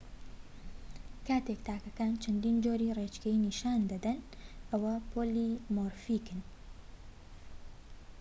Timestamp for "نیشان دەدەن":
3.45-4.19